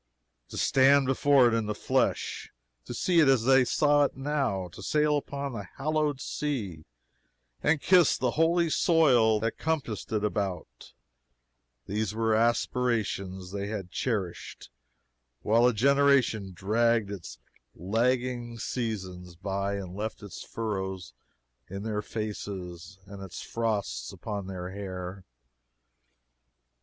[0.49, 2.49] To stand before it in the flesh
[2.85, 6.85] to see it as they saw it now to sail upon the hallowed sea,
[7.61, 10.93] and kiss the holy soil that compassed it about:
[11.85, 14.71] these were aspirations they had cherished
[15.43, 17.37] while a generation dragged its
[17.75, 21.13] lagging seasons by and left its furrows
[21.69, 25.23] in their faces and its frosts upon their hair.